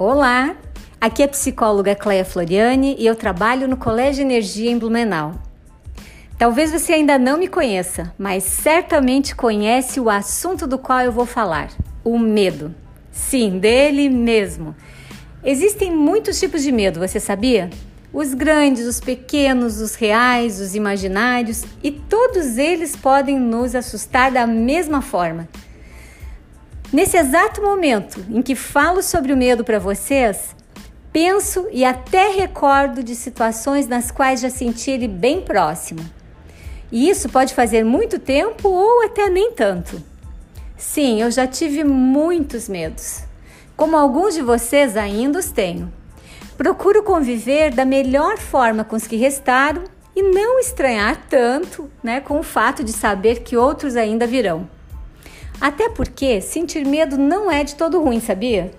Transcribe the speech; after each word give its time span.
Olá, 0.00 0.54
aqui 1.00 1.22
é 1.22 1.24
a 1.24 1.28
psicóloga 1.28 1.92
Cleia 1.92 2.24
Floriani 2.24 2.94
e 3.00 3.04
eu 3.04 3.16
trabalho 3.16 3.66
no 3.66 3.76
Colégio 3.76 4.22
Energia 4.22 4.70
em 4.70 4.78
Blumenau. 4.78 5.34
Talvez 6.38 6.70
você 6.70 6.92
ainda 6.92 7.18
não 7.18 7.36
me 7.36 7.48
conheça, 7.48 8.14
mas 8.16 8.44
certamente 8.44 9.34
conhece 9.34 9.98
o 9.98 10.08
assunto 10.08 10.68
do 10.68 10.78
qual 10.78 11.00
eu 11.00 11.10
vou 11.10 11.26
falar: 11.26 11.70
o 12.04 12.16
medo. 12.16 12.72
Sim, 13.10 13.58
dele 13.58 14.08
mesmo. 14.08 14.72
Existem 15.42 15.90
muitos 15.90 16.38
tipos 16.38 16.62
de 16.62 16.70
medo, 16.70 17.00
você 17.00 17.18
sabia? 17.18 17.68
Os 18.12 18.34
grandes, 18.34 18.86
os 18.86 19.00
pequenos, 19.00 19.80
os 19.80 19.96
reais, 19.96 20.60
os 20.60 20.76
imaginários, 20.76 21.64
e 21.82 21.90
todos 21.90 22.56
eles 22.56 22.94
podem 22.94 23.36
nos 23.36 23.74
assustar 23.74 24.30
da 24.30 24.46
mesma 24.46 25.02
forma. 25.02 25.48
Nesse 26.90 27.18
exato 27.18 27.60
momento 27.60 28.24
em 28.30 28.40
que 28.40 28.54
falo 28.54 29.02
sobre 29.02 29.30
o 29.30 29.36
medo 29.36 29.62
para 29.62 29.78
vocês, 29.78 30.56
penso 31.12 31.68
e 31.70 31.84
até 31.84 32.30
recordo 32.30 33.02
de 33.02 33.14
situações 33.14 33.86
nas 33.86 34.10
quais 34.10 34.40
já 34.40 34.48
senti 34.48 34.90
ele 34.90 35.06
bem 35.06 35.42
próximo. 35.42 36.00
E 36.90 37.10
isso 37.10 37.28
pode 37.28 37.54
fazer 37.54 37.84
muito 37.84 38.18
tempo 38.18 38.70
ou 38.70 39.04
até 39.04 39.28
nem 39.28 39.52
tanto. 39.52 40.02
Sim, 40.78 41.20
eu 41.20 41.30
já 41.30 41.46
tive 41.46 41.84
muitos 41.84 42.70
medos. 42.70 43.22
Como 43.76 43.94
alguns 43.94 44.32
de 44.32 44.40
vocês 44.40 44.96
ainda 44.96 45.40
os 45.40 45.50
tenho. 45.50 45.92
Procuro 46.56 47.02
conviver 47.02 47.70
da 47.70 47.84
melhor 47.84 48.38
forma 48.38 48.82
com 48.82 48.96
os 48.96 49.06
que 49.06 49.16
restaram 49.16 49.84
e 50.16 50.22
não 50.22 50.58
estranhar 50.58 51.26
tanto 51.28 51.90
né, 52.02 52.18
com 52.20 52.40
o 52.40 52.42
fato 52.42 52.82
de 52.82 52.92
saber 52.92 53.40
que 53.40 53.58
outros 53.58 53.94
ainda 53.94 54.26
virão. 54.26 54.77
Até 55.60 55.88
porque 55.88 56.40
sentir 56.40 56.86
medo 56.86 57.16
não 57.16 57.50
é 57.50 57.64
de 57.64 57.74
todo 57.74 58.00
ruim, 58.00 58.20
sabia? 58.20 58.70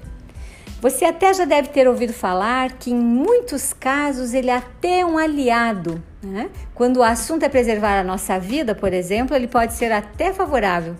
Você 0.81 1.03
até 1.03 1.33
já 1.33 1.43
deve 1.43 1.67
ter 1.69 1.87
ouvido 1.89 2.13
falar 2.13 2.71
que 2.73 2.89
em 2.89 2.95
muitos 2.95 3.73
casos 3.73 4.33
ele 4.33 4.49
é 4.49 4.55
até 4.55 5.05
um 5.05 5.17
aliado. 5.17 6.01
Né? 6.23 6.49
Quando 6.73 6.97
o 6.97 7.03
assunto 7.03 7.43
é 7.43 7.49
preservar 7.49 7.99
a 7.99 8.03
nossa 8.03 8.39
vida, 8.39 8.73
por 8.73 8.93
exemplo, 8.93 9.35
ele 9.35 9.47
pode 9.47 9.73
ser 9.73 9.91
até 9.91 10.31
favorável. 10.31 10.95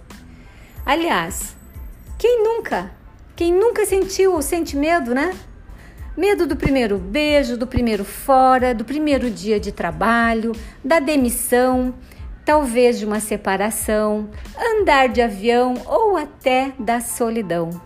Aliás, 0.85 1.55
quem 2.17 2.43
nunca? 2.43 2.91
Quem 3.35 3.53
nunca 3.53 3.85
sentiu 3.85 4.33
ou 4.33 4.41
sente 4.41 4.75
medo, 4.75 5.13
né? 5.13 5.33
Medo 6.17 6.45
do 6.45 6.57
primeiro 6.57 6.97
beijo, 6.97 7.55
do 7.55 7.65
primeiro 7.65 8.03
fora, 8.03 8.73
do 8.73 8.83
primeiro 8.83 9.29
dia 9.29 9.57
de 9.61 9.71
trabalho, 9.71 10.51
da 10.83 10.99
demissão, 10.99 11.93
talvez 12.49 12.97
de 12.97 13.05
uma 13.05 13.19
separação, 13.19 14.27
andar 14.59 15.07
de 15.09 15.21
avião 15.21 15.75
ou 15.85 16.17
até 16.17 16.73
da 16.79 16.99
solidão. 16.99 17.79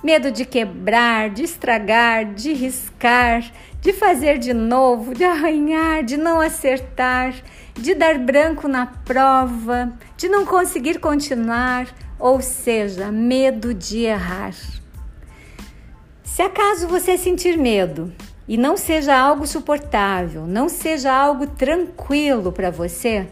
Medo 0.00 0.30
de 0.30 0.44
quebrar, 0.44 1.28
de 1.28 1.42
estragar, 1.42 2.32
de 2.32 2.52
riscar, 2.52 3.50
de 3.80 3.92
fazer 3.92 4.38
de 4.38 4.54
novo, 4.54 5.12
de 5.12 5.24
arranhar, 5.24 6.04
de 6.04 6.16
não 6.16 6.40
acertar, 6.40 7.34
de 7.74 7.96
dar 7.96 8.16
branco 8.16 8.68
na 8.68 8.86
prova, 8.86 9.92
de 10.16 10.28
não 10.28 10.46
conseguir 10.46 11.00
continuar, 11.00 11.92
ou 12.16 12.40
seja, 12.40 13.10
medo 13.10 13.74
de 13.74 14.04
errar. 14.04 14.54
Se 16.22 16.42
acaso 16.42 16.86
você 16.86 17.18
sentir 17.18 17.58
medo 17.58 18.14
e 18.46 18.56
não 18.56 18.76
seja 18.76 19.18
algo 19.18 19.48
suportável, 19.48 20.46
não 20.46 20.68
seja 20.68 21.12
algo 21.12 21.48
tranquilo 21.48 22.52
para 22.52 22.70
você, 22.70 23.26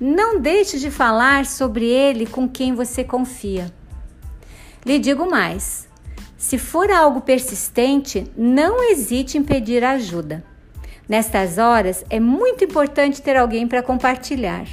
não 0.00 0.40
deixe 0.40 0.78
de 0.78 0.90
falar 0.90 1.44
sobre 1.44 1.84
ele 1.84 2.24
com 2.26 2.48
quem 2.48 2.74
você 2.74 3.04
confia. 3.04 3.70
Lhe 4.84 4.98
digo 4.98 5.30
mais: 5.30 5.86
se 6.38 6.56
for 6.56 6.90
algo 6.90 7.20
persistente, 7.20 8.30
não 8.34 8.82
hesite 8.90 9.36
em 9.36 9.44
pedir 9.44 9.84
ajuda. 9.84 10.42
Nestas 11.06 11.58
horas 11.58 12.04
é 12.08 12.18
muito 12.18 12.64
importante 12.64 13.20
ter 13.20 13.36
alguém 13.36 13.68
para 13.68 13.82
compartilhar. 13.82 14.64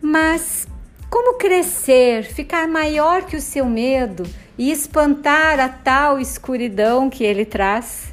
Mas 0.00 0.66
como 1.08 1.38
crescer, 1.38 2.24
ficar 2.24 2.66
maior 2.66 3.22
que 3.24 3.36
o 3.36 3.40
seu 3.40 3.64
medo 3.64 4.24
e 4.58 4.70
espantar 4.70 5.60
a 5.60 5.68
tal 5.68 6.18
escuridão 6.18 7.08
que 7.08 7.22
ele 7.22 7.44
traz? 7.44 8.12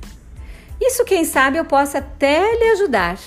Isso, 0.80 1.04
quem 1.04 1.26
sabe, 1.26 1.58
eu 1.58 1.66
possa 1.66 1.98
até 1.98 2.40
lhe 2.56 2.66
ajudar. 2.72 3.18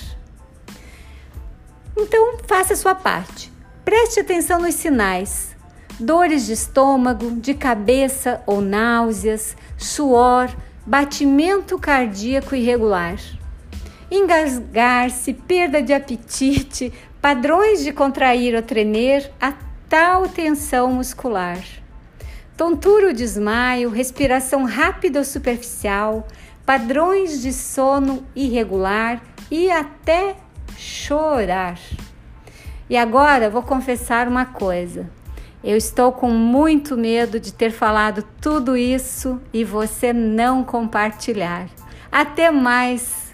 Então, 2.03 2.37
faça 2.45 2.73
a 2.73 2.75
sua 2.75 2.93
parte. 2.93 3.49
Preste 3.85 4.19
atenção 4.19 4.59
nos 4.59 4.75
sinais: 4.75 5.55
dores 5.97 6.45
de 6.45 6.51
estômago, 6.51 7.31
de 7.31 7.53
cabeça 7.53 8.43
ou 8.45 8.59
náuseas, 8.59 9.55
suor, 9.77 10.53
batimento 10.85 11.79
cardíaco 11.79 12.55
irregular, 12.55 13.15
engasgar-se, 14.11 15.33
perda 15.33 15.81
de 15.81 15.93
apetite, 15.93 16.91
padrões 17.21 17.81
de 17.81 17.93
contrair 17.93 18.53
ou 18.53 18.61
tremer, 18.61 19.31
a 19.39 19.53
tal 19.87 20.27
tensão 20.27 20.91
muscular. 20.91 21.59
Tontura 22.57 23.07
ou 23.07 23.13
desmaio, 23.13 23.89
respiração 23.89 24.65
rápida 24.65 25.19
ou 25.19 25.25
superficial, 25.25 26.27
padrões 26.65 27.41
de 27.41 27.53
sono 27.53 28.25
irregular 28.35 29.21
e 29.49 29.71
até 29.71 30.35
chorar. 30.77 31.77
E 32.89 32.97
agora 32.97 33.49
vou 33.49 33.63
confessar 33.63 34.27
uma 34.27 34.45
coisa. 34.45 35.09
Eu 35.63 35.77
estou 35.77 36.11
com 36.11 36.29
muito 36.29 36.97
medo 36.97 37.39
de 37.39 37.53
ter 37.53 37.71
falado 37.71 38.23
tudo 38.41 38.75
isso 38.75 39.41
e 39.53 39.63
você 39.63 40.11
não 40.11 40.63
compartilhar. 40.63 41.67
Até 42.11 42.51
mais! 42.51 43.32